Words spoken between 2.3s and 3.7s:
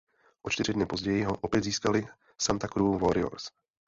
Santa Cruz Warriors.